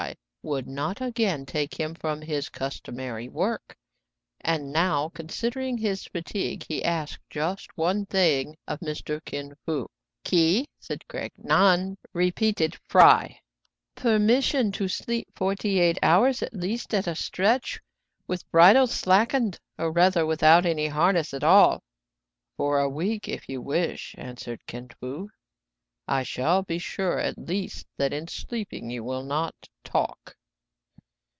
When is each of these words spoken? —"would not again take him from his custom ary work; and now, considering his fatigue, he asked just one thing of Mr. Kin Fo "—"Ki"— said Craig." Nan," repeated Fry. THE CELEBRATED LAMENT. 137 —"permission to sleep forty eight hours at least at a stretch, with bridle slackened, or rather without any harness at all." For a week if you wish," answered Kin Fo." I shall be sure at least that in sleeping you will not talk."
—"would 0.51 0.65
not 0.67 0.99
again 0.99 1.45
take 1.45 1.79
him 1.79 1.93
from 1.93 2.19
his 2.23 2.49
custom 2.49 2.99
ary 2.99 3.29
work; 3.29 3.77
and 4.39 4.73
now, 4.73 5.07
considering 5.09 5.77
his 5.77 6.05
fatigue, 6.05 6.65
he 6.67 6.83
asked 6.83 7.19
just 7.29 7.67
one 7.77 8.07
thing 8.07 8.57
of 8.67 8.79
Mr. 8.79 9.23
Kin 9.23 9.53
Fo 9.67 9.87
"—"Ki"— 10.23 10.67
said 10.81 11.07
Craig." 11.07 11.31
Nan," 11.53 11.95
repeated 12.11 12.75
Fry. 12.87 13.39
THE 13.93 14.01
CELEBRATED 14.01 14.21
LAMENT. 14.31 14.43
137 14.71 14.71
—"permission 14.71 14.71
to 14.71 14.87
sleep 14.87 15.27
forty 15.35 15.79
eight 15.79 15.99
hours 16.01 16.41
at 16.41 16.53
least 16.55 16.91
at 16.95 17.05
a 17.05 17.13
stretch, 17.13 17.79
with 18.25 18.49
bridle 18.49 18.87
slackened, 18.87 19.59
or 19.77 19.91
rather 19.91 20.25
without 20.25 20.65
any 20.65 20.87
harness 20.87 21.35
at 21.35 21.43
all." 21.43 21.83
For 22.57 22.79
a 22.79 22.89
week 22.89 23.27
if 23.29 23.47
you 23.47 23.61
wish," 23.61 24.15
answered 24.17 24.65
Kin 24.65 24.89
Fo." 24.99 25.29
I 26.11 26.23
shall 26.23 26.63
be 26.63 26.79
sure 26.79 27.19
at 27.19 27.37
least 27.37 27.85
that 27.95 28.11
in 28.11 28.27
sleeping 28.27 28.89
you 28.89 29.03
will 29.03 29.23
not 29.23 29.53
talk." 29.85 30.35